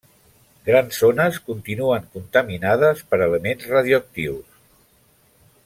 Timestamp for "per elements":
3.11-3.69